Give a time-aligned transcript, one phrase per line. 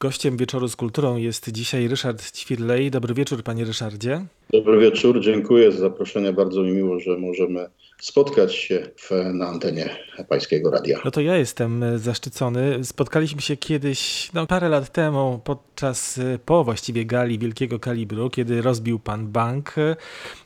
[0.00, 2.90] Gościem wieczoru z kulturą jest dzisiaj Ryszard Ćwirlej.
[2.90, 4.24] Dobry wieczór, panie Ryszardzie.
[4.50, 6.32] Dobry wieczór, dziękuję za zaproszenie.
[6.32, 7.66] Bardzo mi miło, że możemy
[8.00, 9.96] spotkać się w, na antenie
[10.28, 11.00] Pańskiego Radia.
[11.04, 12.84] No to ja jestem zaszczycony.
[12.84, 18.98] Spotkaliśmy się kiedyś, no parę lat temu, podczas, po właściwie gali wielkiego kalibru, kiedy rozbił
[18.98, 19.74] pan bank.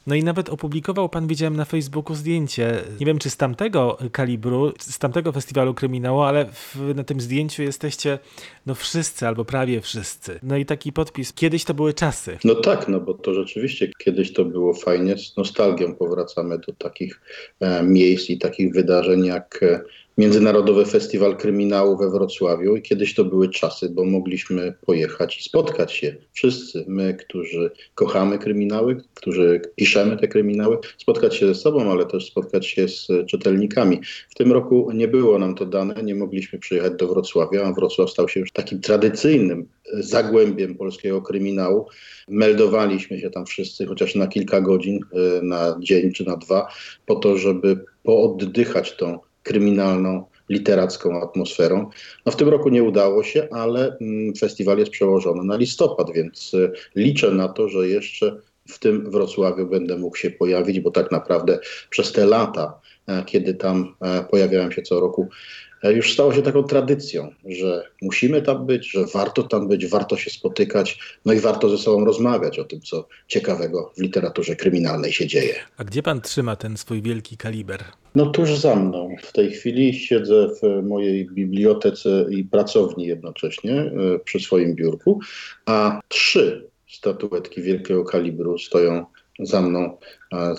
[0.06, 2.82] No i nawet opublikował pan, widziałem na Facebooku zdjęcie.
[3.00, 7.62] Nie wiem, czy z tamtego kalibru, z tamtego festiwalu kryminału, ale w, na tym zdjęciu
[7.62, 8.18] jesteście
[8.66, 10.38] no wszyscy, albo prawie wszyscy.
[10.42, 11.32] No i taki podpis.
[11.32, 12.38] Kiedyś to były czasy.
[12.44, 15.18] No tak, no bo to rzeczywiście kiedyś to było fajnie.
[15.18, 17.41] Z nostalgią powracamy do takich e,
[17.82, 19.80] miejsc i takich wydarzeń jak e,
[20.18, 25.92] Międzynarodowy Festiwal Kryminału we Wrocławiu i kiedyś to były czasy, bo mogliśmy pojechać i spotkać
[25.92, 32.06] się wszyscy, my, którzy kochamy kryminały, którzy piszemy te kryminały, spotkać się ze sobą, ale
[32.06, 34.00] też spotkać się z czytelnikami.
[34.30, 38.10] W tym roku nie było nam to dane, nie mogliśmy przyjechać do Wrocławia, a Wrocław
[38.10, 41.86] stał się już takim tradycyjnym zagłębiem polskiego kryminału.
[42.28, 46.68] Meldowaliśmy się tam wszyscy, chociaż na kilka godzin, e, na dzień czy na dwa,
[47.06, 51.90] po to, żeby pooddychać tą kryminalną, literacką atmosferą.
[52.26, 56.54] No w tym roku nie udało się, ale mm, festiwal jest przełożony na listopad, więc
[56.54, 58.36] y, liczę na to, że jeszcze
[58.68, 61.58] w tym Wrocławiu będę mógł się pojawić, bo tak naprawdę
[61.90, 66.42] przez te lata, e, kiedy tam e, pojawiałem się co roku, E, już stało się
[66.42, 71.40] taką tradycją, że musimy tam być, że warto tam być, warto się spotykać, no i
[71.40, 75.54] warto ze sobą rozmawiać o tym, co ciekawego w literaturze kryminalnej się dzieje.
[75.76, 77.84] A gdzie pan trzyma ten swój wielki kaliber?
[78.14, 79.16] No tuż za mną.
[79.22, 85.20] W tej chwili siedzę w mojej bibliotece i pracowni jednocześnie e, przy swoim biurku,
[85.66, 89.06] a trzy statuetki wielkiego kalibru stoją
[89.38, 89.96] za mną,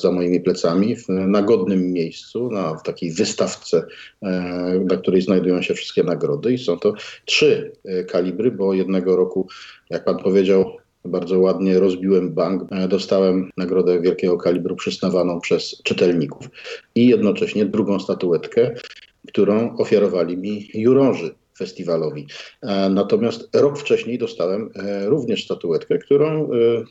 [0.01, 3.85] za moimi plecami, w, na godnym miejscu, na, w takiej wystawce,
[4.21, 4.29] e,
[4.89, 6.53] na której znajdują się wszystkie nagrody.
[6.53, 6.93] I są to
[7.25, 9.47] trzy e, kalibry, bo jednego roku,
[9.89, 12.63] jak pan powiedział, bardzo ładnie rozbiłem bank.
[12.71, 16.49] E, dostałem nagrodę wielkiego kalibru przyznawaną przez czytelników
[16.95, 18.75] i jednocześnie drugą statuetkę,
[19.27, 22.27] którą ofiarowali mi jurorzy festiwalowi.
[22.61, 26.49] E, natomiast rok wcześniej dostałem e, również statuetkę, którą e,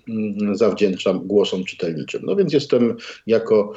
[0.08, 2.22] mm, zawdzięczam głosom czytelniczym.
[2.24, 2.96] No więc jestem
[3.26, 3.72] jako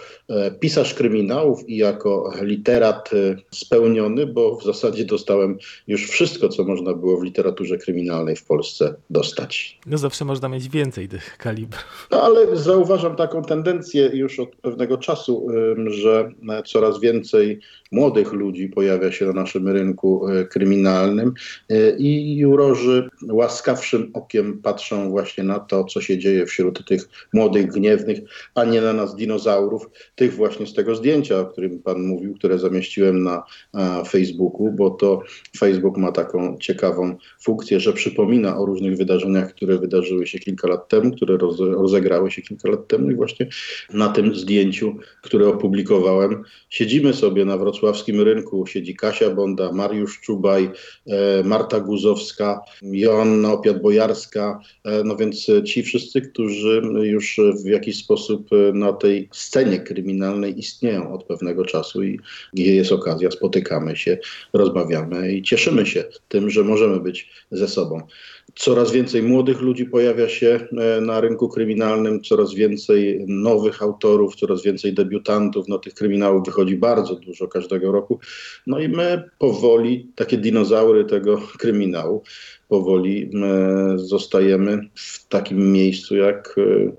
[0.59, 3.09] pisarz kryminałów i jako literat
[3.51, 5.57] spełniony, bo w zasadzie dostałem
[5.87, 9.79] już wszystko, co można było w literaturze kryminalnej w Polsce dostać.
[9.85, 12.07] No zawsze można mieć więcej tych kalibrów.
[12.11, 15.47] No ale zauważam taką tendencję już od pewnego czasu,
[15.87, 16.31] że
[16.65, 17.59] coraz więcej
[17.91, 21.33] młodych ludzi pojawia się na naszym rynku kryminalnym kryminalnym
[21.69, 27.67] e, i jurorzy łaskawszym okiem patrzą właśnie na to, co się dzieje wśród tych młodych,
[27.71, 28.19] gniewnych,
[28.55, 32.59] a nie na nas dinozaurów, tych właśnie z tego zdjęcia, o którym pan mówił, które
[32.59, 33.43] zamieściłem na
[34.07, 35.21] Facebooku, bo to
[35.57, 40.87] Facebook ma taką ciekawą funkcję, że przypomina o różnych wydarzeniach, które wydarzyły się kilka lat
[40.87, 43.47] temu, które rozegrały się kilka lat temu i właśnie
[43.93, 50.64] na tym zdjęciu, które opublikowałem, siedzimy sobie na wrocławskim rynku, siedzi Kasia Bonda, Mariusz Czubaj,
[51.07, 58.49] E, Marta Guzowska, Joanna Opiat-Bojarska, e, no więc ci wszyscy, którzy już w jakiś sposób
[58.73, 62.19] na tej scenie kryminalnej istnieją od pewnego czasu i
[62.53, 64.17] gdzie jest okazja, spotykamy się,
[64.53, 68.01] rozmawiamy i cieszymy się tym, że możemy być ze sobą.
[68.55, 70.67] Coraz więcej młodych ludzi pojawia się
[70.97, 75.67] e, na rynku kryminalnym, coraz więcej nowych autorów, coraz więcej debiutantów.
[75.67, 78.19] No, tych kryminałów wychodzi bardzo dużo każdego roku.
[78.67, 82.23] No i my powoli, takie dinozaury tego kryminału,
[82.67, 83.31] powoli
[83.95, 86.91] zostajemy w takim miejscu jak e,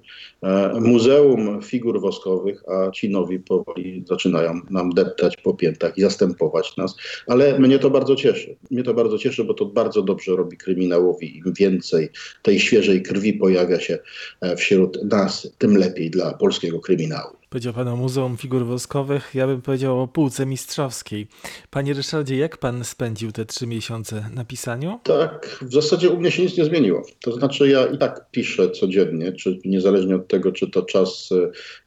[0.42, 6.76] E, muzeum Figur Woskowych, a ci nowi powoli zaczynają nam deptać po piętach i zastępować
[6.76, 6.96] nas.
[7.26, 8.56] Ale mnie to bardzo cieszy.
[8.70, 11.38] Mnie to bardzo cieszy, bo to bardzo dobrze robi kryminałowi.
[11.38, 12.08] Im więcej
[12.42, 13.98] tej świeżej krwi pojawia się
[14.40, 17.36] e, wśród nas, tym lepiej dla polskiego kryminału.
[17.50, 21.26] Powiedział Pan o Muzeum Figur Woskowych, ja bym powiedział o półce mistrzowskiej.
[21.70, 25.00] Panie Ryszardzie, jak Pan spędził te trzy miesiące na pisaniu?
[25.02, 27.02] Tak, w zasadzie u mnie się nic nie zmieniło.
[27.22, 31.28] To znaczy ja i tak piszę codziennie, czy niezależnie od tego, czy to czas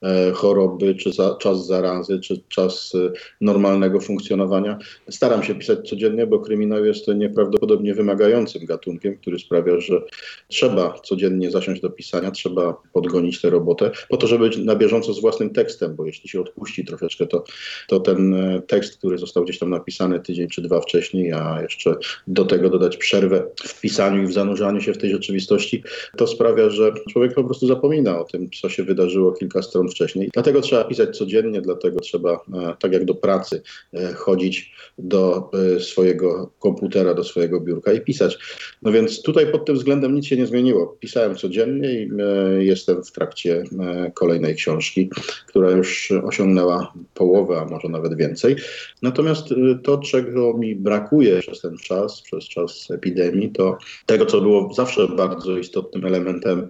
[0.04, 3.12] e, choroby, czy za, czas zarazy, czy czas e,
[3.42, 4.80] normalnego funkcjonowania.
[5.10, 10.02] Staram się pisać codziennie, bo kryminał jest nieprawdopodobnie wymagającym gatunkiem, który sprawia, że
[10.48, 15.14] trzeba codziennie zasiąść do pisania, trzeba podgonić tę robotę, po to, żeby być na bieżąco
[15.14, 17.44] z własnym tym tekstem, bo jeśli się odpuści troszeczkę, to,
[17.88, 21.96] to ten e, tekst, który został gdzieś tam napisany tydzień czy dwa wcześniej, a jeszcze
[22.28, 25.84] do tego dodać przerwę w pisaniu i w zanurzaniu się w tej rzeczywistości,
[26.18, 30.30] to sprawia, że człowiek po prostu zapomina o tym, co się wydarzyło kilka stron wcześniej.
[30.34, 33.62] Dlatego trzeba pisać codziennie, dlatego trzeba, e, tak jak do pracy,
[33.94, 38.38] e, chodzić do swojego komputera, do swojego biurka i pisać.
[38.82, 40.98] No więc tutaj pod tym względem nic się nie zmieniło.
[41.00, 42.10] Pisałem codziennie i
[42.60, 43.64] jestem w trakcie
[44.14, 45.10] kolejnej książki,
[45.48, 48.56] która już osiągnęła połowę, a może nawet więcej.
[49.02, 54.42] Natomiast y, to, czego mi brakuje przez ten czas, przez czas epidemii, to tego, co
[54.42, 56.68] było zawsze bardzo istotnym elementem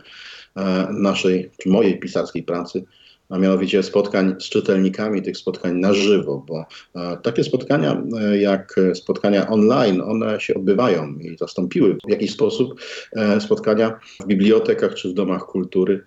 [0.56, 2.84] e, naszej, czy mojej pisarskiej pracy,
[3.30, 6.66] a mianowicie spotkań z czytelnikami, tych spotkań na żywo, bo
[6.96, 12.82] e, takie spotkania e, jak spotkania online, one się odbywają i zastąpiły w jakiś sposób
[13.40, 16.04] spotkania w bibliotekach czy w domach kultury.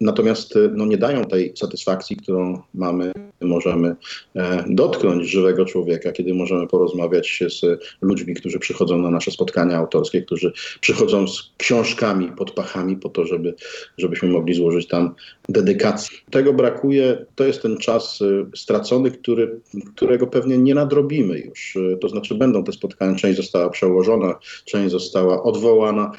[0.00, 3.96] Natomiast e, no, nie dają tej satysfakcji, którą mamy, możemy
[4.34, 7.60] e, dotknąć żywego człowieka, kiedy możemy porozmawiać z
[8.02, 13.26] ludźmi, którzy przychodzą na nasze spotkania autorskie, którzy przychodzą z książkami pod pachami po to,
[13.26, 13.54] żeby,
[13.98, 15.14] żebyśmy mogli złożyć tam
[15.48, 16.18] dedykację.
[16.30, 19.60] Tego brakuje, to jest ten czas e, stracony, który,
[19.94, 21.78] którego pewnie nie nadrobimy już.
[22.00, 24.34] To znaczy będą te spotkania, część została przełożona,
[24.64, 26.12] część została odwołana.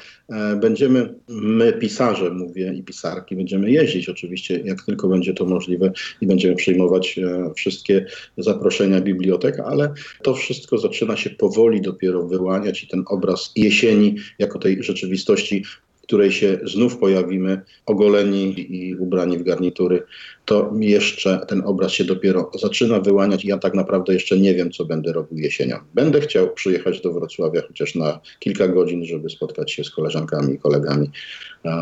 [0.60, 4.08] Będziemy, my pisarze, mówię i pisarki, będziemy jeździć.
[4.08, 8.06] Oczywiście, jak tylko będzie to możliwe i będziemy przyjmować e, wszystkie
[8.36, 14.58] zaproszenia bibliotek, ale to wszystko zaczyna się powoli dopiero wyłaniać i ten obraz jesieni jako
[14.58, 15.64] tej rzeczywistości
[16.08, 20.02] której się znów pojawimy, ogoleni i ubrani w garnitury,
[20.48, 24.70] to jeszcze ten obraz się dopiero zaczyna wyłaniać i ja tak naprawdę jeszcze nie wiem,
[24.70, 25.76] co będę robił jesienią.
[25.94, 30.58] Będę chciał przyjechać do Wrocławia chociaż na kilka godzin, żeby spotkać się z koleżankami i
[30.58, 31.10] kolegami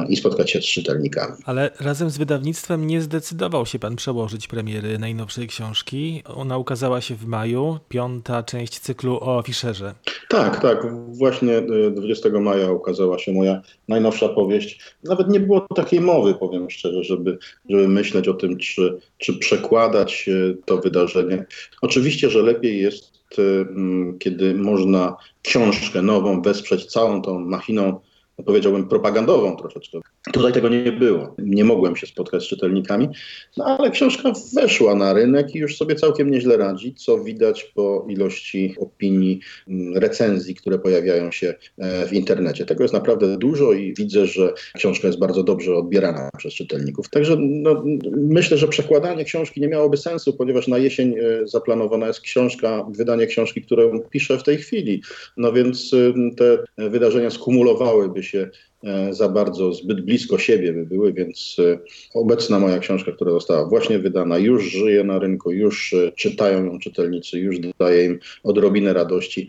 [0.08, 1.36] i spotkać się z czytelnikami.
[1.44, 6.22] Ale razem z wydawnictwem nie zdecydował się pan przełożyć premiery najnowszej książki.
[6.24, 9.94] Ona ukazała się w maju, piąta część cyklu o Fischerze.
[10.28, 10.86] Tak, tak.
[11.08, 14.80] Właśnie 20 y, maja ukazała się moja najnowsza powieść.
[15.04, 17.38] Nawet nie było takiej mowy, powiem szczerze, żeby,
[17.70, 21.47] żeby myśleć o tym, czy, czy przekładać y, to wydarzenie.
[21.82, 28.00] Oczywiście, że lepiej jest, mm, kiedy można książkę nową wesprzeć całą tą machiną
[28.44, 29.98] powiedziałbym, propagandową troszeczkę.
[30.32, 31.34] Tutaj tego nie było.
[31.38, 33.08] Nie mogłem się spotkać z czytelnikami,
[33.56, 38.06] no ale książka weszła na rynek i już sobie całkiem nieźle radzi, co widać po
[38.08, 42.66] ilości opinii, mm, recenzji, które pojawiają się e, w internecie.
[42.66, 47.08] Tego jest naprawdę dużo i widzę, że książka jest bardzo dobrze odbierana przez czytelników.
[47.10, 47.84] Także no,
[48.16, 53.26] myślę, że przekładanie książki nie miałoby sensu, ponieważ na jesień e, zaplanowana jest książka, wydanie
[53.26, 55.02] książki, którą piszę w tej chwili.
[55.36, 55.94] No więc
[56.36, 56.58] te
[56.90, 58.50] wydarzenia skumulowałyby się
[58.84, 61.78] e, za bardzo, zbyt blisko siebie by były, więc e,
[62.14, 66.78] obecna moja książka, która została właśnie wydana, już żyje na rynku, już e, czytają ją
[66.78, 69.49] czytelnicy, już daje im odrobinę radości.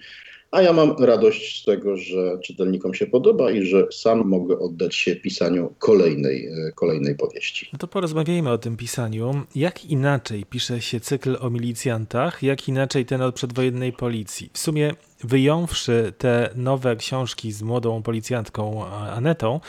[0.51, 4.95] A ja mam radość z tego, że czytelnikom się podoba i że sam mogę oddać
[4.95, 7.69] się pisaniu kolejnej, kolejnej powieści.
[7.73, 9.31] No to porozmawiajmy o tym pisaniu.
[9.55, 14.49] Jak inaczej pisze się cykl o milicjantach, jak inaczej ten od przedwojennej policji?
[14.53, 14.91] W sumie
[15.23, 19.59] wyjąwszy te nowe książki z młodą policjantką Anetą,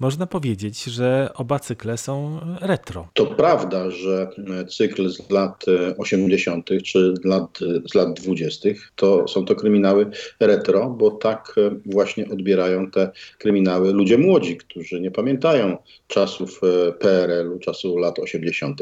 [0.00, 3.08] można powiedzieć, że oba cykle są retro.
[3.14, 4.28] To prawda, że
[4.68, 5.64] cykl z lat
[5.98, 6.70] 80.
[6.84, 7.58] czy lat,
[7.90, 8.68] z lat 20.
[8.96, 10.10] to są to kryminały
[10.40, 11.54] retro, bo tak
[11.86, 15.76] właśnie odbierają te kryminały ludzie młodzi, którzy nie pamiętają
[16.06, 16.60] czasów
[16.98, 18.80] PRL-u, czasu lat 80.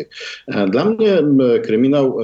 [0.71, 1.19] Dla mnie
[1.65, 2.19] kryminał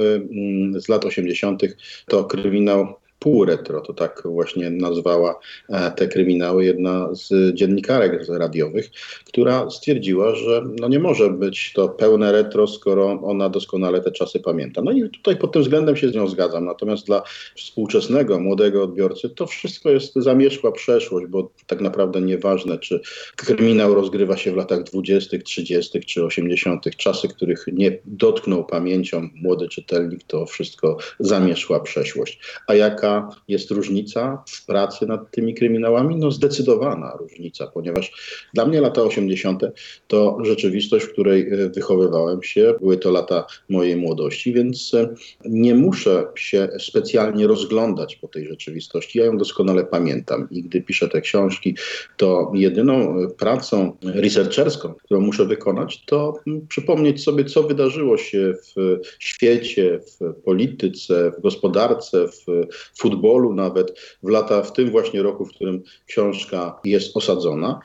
[0.77, 1.61] z lat 80.
[2.07, 5.39] to kryminał półretro, to tak właśnie nazwała
[5.69, 8.89] e, te kryminały jedna z dziennikarek radiowych,
[9.27, 14.39] która stwierdziła, że no nie może być to pełne retro, skoro ona doskonale te czasy
[14.39, 14.81] pamięta.
[14.81, 16.65] No i tutaj pod tym względem się z nią zgadzam.
[16.65, 17.23] Natomiast dla
[17.55, 23.01] współczesnego, młodego odbiorcy to wszystko jest zamierzchła przeszłość, bo tak naprawdę nieważne, czy
[23.35, 25.99] kryminał rozgrywa się w latach 20., 30.
[26.05, 32.39] czy 80., czasy, których nie dotknął pamięcią młody czytelnik, to wszystko zamierzchła przeszłość.
[32.67, 33.12] A jaka
[33.47, 36.15] jest różnica w pracy nad tymi kryminałami?
[36.15, 38.11] No zdecydowana różnica, ponieważ
[38.53, 39.61] dla mnie lata 80.
[40.07, 45.13] to rzeczywistość, w której e, wychowywałem się, były to lata mojej młodości, więc e,
[45.45, 49.19] nie muszę się specjalnie rozglądać po tej rzeczywistości.
[49.19, 51.75] Ja ją doskonale pamiętam i gdy piszę te książki,
[52.17, 56.33] to jedyną e, pracą researcherską, którą muszę wykonać, to
[56.69, 62.45] przypomnieć sobie, co wydarzyło się w świecie, w polityce, w gospodarce, w,
[62.93, 67.79] w futbolu nawet w lata, w tym właśnie roku, w którym książka jest osadzona.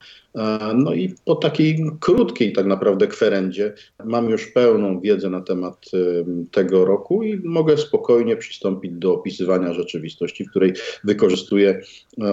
[0.75, 5.87] No i po takiej krótkiej tak naprawdę kwerendzie mam już pełną wiedzę na temat
[6.51, 10.73] tego roku i mogę spokojnie przystąpić do opisywania rzeczywistości, w której
[11.05, 11.81] wykorzystuję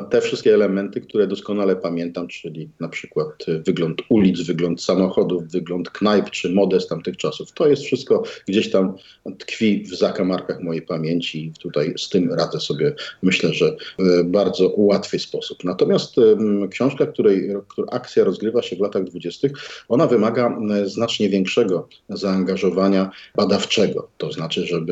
[0.09, 6.29] te wszystkie elementy, które doskonale pamiętam, czyli na przykład wygląd ulic, wygląd samochodów, wygląd knajp
[6.29, 7.51] czy modę z tamtych czasów.
[7.51, 8.93] To jest wszystko gdzieś tam
[9.39, 14.73] tkwi w zakamarkach mojej pamięci i tutaj z tym radzę sobie, myślę, że w bardzo
[14.77, 15.63] łatwy sposób.
[15.63, 16.15] Natomiast
[16.69, 17.49] książka, której,
[17.95, 19.51] akcja rozgrywa się w latach dwudziestych,
[19.89, 24.07] ona wymaga znacznie większego zaangażowania badawczego.
[24.17, 24.91] To znaczy, żeby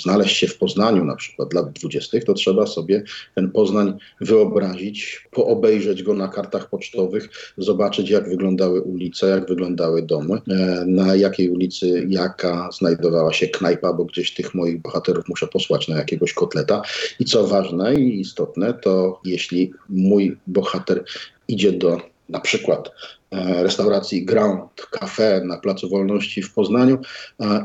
[0.00, 3.02] znaleźć się w Poznaniu na przykład lat dwudziestych, to trzeba sobie
[3.34, 10.34] ten Poznań wyobrazić, poobejrzeć go na kartach pocztowych, zobaczyć jak wyglądały ulice, jak wyglądały domy,
[10.50, 15.88] e, na jakiej ulicy jaka znajdowała się knajpa, bo gdzieś tych moich bohaterów muszę posłać
[15.88, 16.82] na jakiegoś kotleta.
[17.20, 21.04] I co ważne i istotne, to jeśli mój bohater
[21.48, 22.90] idzie do na przykład
[23.30, 26.98] e, restauracji Ground Café na Placu Wolności w Poznaniu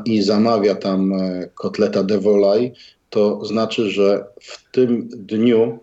[0.04, 2.70] i zamawia tam e, kotleta de volaille,
[3.10, 5.78] to znaczy, że w tym dniu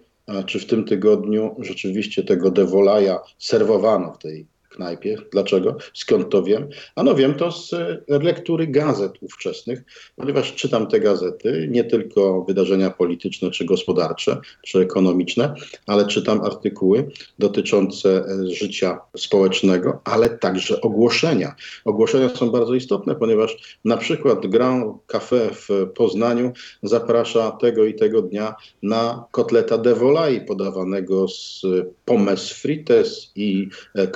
[0.46, 4.46] czy w tym tygodniu rzeczywiście tego de volaille'a serwowano w tej
[4.77, 5.17] knajpie.
[5.31, 5.77] Dlaczego?
[5.93, 6.69] Skąd to wiem?
[6.96, 9.84] Ano wiem to z e, lektury gazet ówczesnych,
[10.15, 15.53] ponieważ czytam te gazety, nie tylko wydarzenia polityczne, czy gospodarcze, czy ekonomiczne,
[15.86, 21.55] ale czytam artykuły dotyczące e, życia społecznego, ale także ogłoszenia.
[21.86, 26.51] Ogłoszenia są bardzo istotne, ponieważ na przykład Grand Café w Poznaniu
[26.84, 31.62] zaprasza tego i tego dnia na kotleta de volaille podawanego z
[32.05, 34.07] pommes frites i e,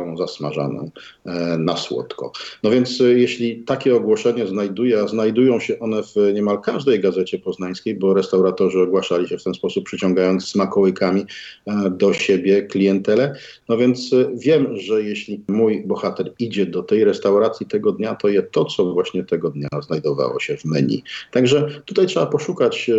[0.00, 0.90] kapustą zasmażaną
[1.24, 2.32] e, na słodko.
[2.62, 7.38] No więc e, jeśli takie ogłoszenie znajduje, a znajdują się one w niemal każdej gazecie
[7.38, 11.24] poznańskiej, bo restauratorzy ogłaszali się w ten sposób, przyciągając smakołykami
[11.66, 13.34] e, do siebie klientelę,
[13.68, 18.42] no więc wiem, że jeśli mój bohater idzie do tej restauracji tego dnia, to je
[18.42, 21.02] to, co właśnie tego dnia znajdowało się w menu.
[21.32, 22.90] Także tutaj trzeba poszukać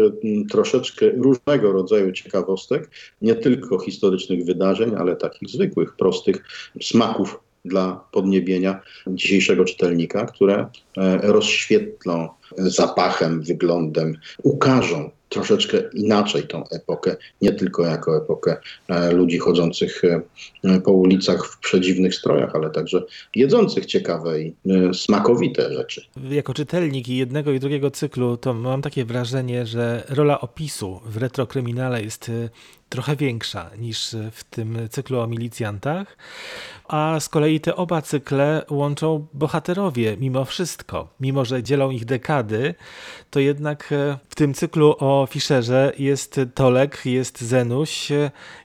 [0.52, 2.90] troszeczkę różnego rodzaju ciekawostek,
[3.22, 6.44] nie tylko historycznych wydarzeń, ale takich zwykłych, prostych,
[6.92, 10.56] smaków dla podniebienia dzisiejszego czytelnika, które
[10.98, 18.58] e, rozświetlą zapachem, wyglądem, ukażą troszeczkę inaczej tą epokę, nie tylko jako epokę
[18.88, 20.02] e, ludzi chodzących
[20.64, 23.04] e, po ulicach w przedziwnych strojach, ale także
[23.36, 24.54] jedzących ciekawe i
[24.94, 26.06] smakowite rzeczy.
[26.30, 32.04] Jako czytelnik jednego i drugiego cyklu, to mam takie wrażenie, że rola opisu w retrokryminale
[32.04, 32.32] jest
[32.92, 36.18] trochę większa niż w tym cyklu o milicjantach,
[36.88, 41.08] a z kolei te oba cykle łączą bohaterowie mimo wszystko.
[41.20, 42.76] Mimo, że dzielą ich dekady,
[43.30, 48.10] to jednak e, w tym cyklu o Fischerze jest Tolek, jest Zenuś,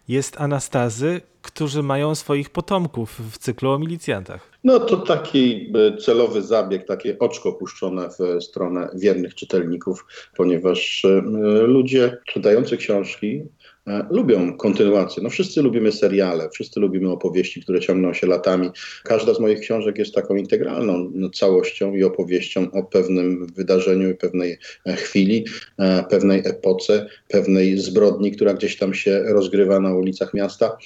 [0.08, 4.50] jest Anastazy, którzy mają swoich potomków w cyklu o milicjantach.
[4.64, 10.06] No to taki e, celowy zabieg, takie oczko puszczone w stronę wiernych czytelników,
[10.36, 11.20] ponieważ e,
[11.66, 13.65] ludzie czytający książki E,
[14.10, 15.22] lubią kontynuację.
[15.22, 18.70] No wszyscy lubimy seriale, wszyscy lubimy opowieści, które ciągną się latami.
[19.04, 24.96] Każda z moich książek jest taką integralną całością i opowieścią o pewnym wydarzeniu pewnej e,
[24.96, 25.44] chwili,
[25.78, 30.76] e, pewnej epoce, pewnej zbrodni, która gdzieś tam się rozgrywa na ulicach miasta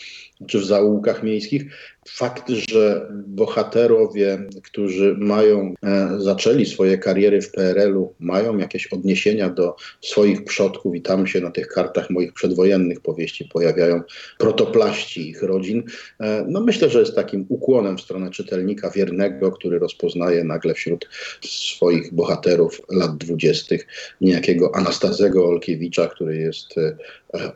[0.47, 1.65] czy w zaułkach miejskich.
[2.09, 9.77] Fakt, że bohaterowie, którzy mają, e, zaczęli swoje kariery w PRL-u, mają jakieś odniesienia do
[10.01, 14.03] swoich przodków i tam się na tych kartach moich przedwojennych powieści pojawiają
[14.39, 15.83] protoplaści ich rodzin,
[16.21, 21.09] e, no myślę, że jest takim ukłonem w stronę czytelnika wiernego, który rozpoznaje nagle wśród
[21.45, 23.87] swoich bohaterów lat dwudziestych
[24.21, 26.97] niejakiego Anastazego Olkiewicza, który jest e,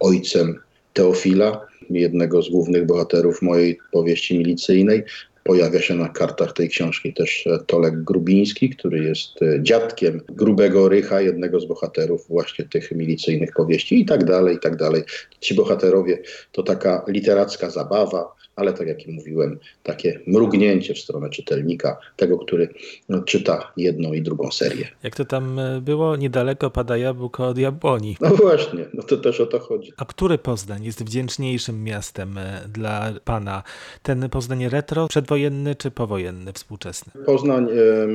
[0.00, 0.60] ojcem
[0.92, 5.04] Teofila, jednego z głównych bohaterów mojej powieści milicyjnej.
[5.44, 10.88] Pojawia się na kartach tej książki też e, Tolek Grubiński, który jest e, dziadkiem grubego
[10.88, 15.02] Rycha, jednego z bohaterów właśnie tych milicyjnych powieści i tak dalej, i tak dalej.
[15.40, 16.18] Ci bohaterowie
[16.52, 22.68] to taka literacka zabawa, ale tak jak mówiłem, takie mrugnięcie w stronę czytelnika, tego, który
[23.08, 24.88] no, czyta jedną i drugą serię.
[25.02, 28.16] Jak to tam e, było, niedaleko pada jabłko od jabłoni.
[28.20, 29.92] No właśnie, no to też o to chodzi.
[29.96, 33.62] A który Poznań jest wdzięczniejszym miastem e, dla pana?
[34.02, 37.12] Ten Poznań retro, przedwojenny czy powojenny, współczesny?
[37.26, 37.66] Poznań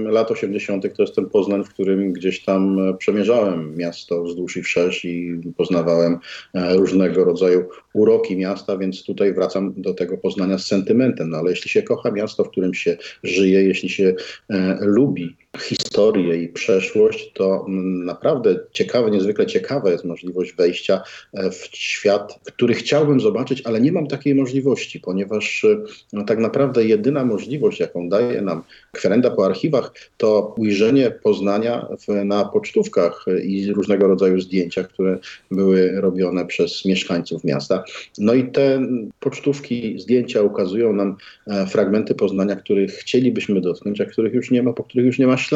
[0.05, 0.96] lat 80.
[0.96, 5.41] to jest ten Poznań, w którym gdzieś tam e, przemierzałem miasto wzdłuż i wszerz i
[5.58, 6.19] poznawałem
[6.53, 11.29] różnego rodzaju uroki miasta, więc tutaj wracam do tego Poznania z sentymentem.
[11.29, 14.13] No ale jeśli się kocha miasto, w którym się żyje, jeśli się
[14.50, 17.66] e, lubi historię i przeszłość, to
[18.04, 21.01] naprawdę ciekawe, niezwykle ciekawa jest możliwość wejścia
[21.34, 25.66] e, w świat, który chciałbym zobaczyć, ale nie mam takiej możliwości, ponieważ
[26.13, 32.25] no, tak naprawdę jedyna możliwość, jaką daje nam kwerenda po archiwach, to ujrzenie Poznania w,
[32.25, 35.20] na pocztówkach i różnego rodzaju zdjęciach, które
[35.51, 37.84] były robione przez mieszkańców miasta.
[38.18, 38.82] No i te
[39.20, 44.74] pocztówki, zdjęcia ukazują nam e, fragmenty Poznania, których chcielibyśmy dotknąć, a których już nie ma,
[44.74, 45.49] po których już nie ma śladu.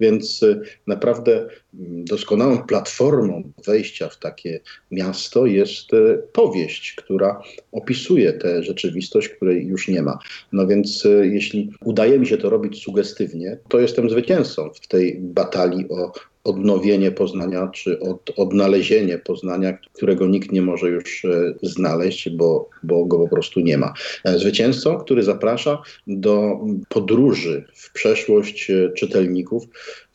[0.00, 8.32] Więc y, naprawdę mm, doskonałą platformą wejścia w takie miasto jest y, powieść, która opisuje
[8.32, 10.18] tę rzeczywistość, której już nie ma.
[10.52, 15.18] No więc y, jeśli udaje mi się to robić sugestywnie, to jestem zwycięzcą w tej
[15.20, 16.12] batalii o
[16.46, 23.04] odnowienie Poznania, czy od, odnalezienie Poznania, którego nikt nie może już e, znaleźć, bo, bo
[23.04, 23.92] go po prostu nie ma.
[24.24, 29.64] E, zwycięzcą, który zaprasza do podróży w przeszłość e, czytelników,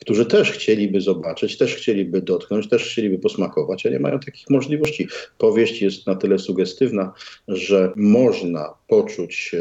[0.00, 5.08] którzy też chcieliby zobaczyć, też chcieliby dotknąć, też chcieliby posmakować, a nie mają takich możliwości.
[5.38, 7.12] Powieść jest na tyle sugestywna,
[7.48, 9.52] że można poczuć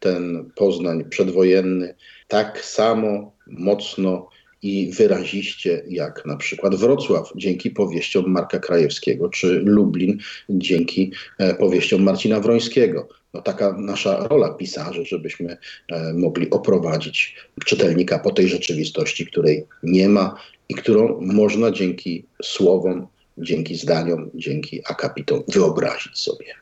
[0.00, 1.94] ten Poznań przedwojenny
[2.28, 4.28] tak samo mocno
[4.62, 10.18] i wyraziście, jak na przykład Wrocław dzięki powieściom Marka Krajewskiego, czy Lublin
[10.50, 13.08] dzięki e, powieściom Marcina Wrońskiego.
[13.34, 15.56] No, taka nasza rola pisarzy, żebyśmy
[15.88, 20.34] e, mogli oprowadzić czytelnika po tej rzeczywistości, której nie ma
[20.68, 23.06] i którą można dzięki słowom,
[23.38, 26.58] dzięki zdaniom, dzięki akapitom wyobrazić sobie.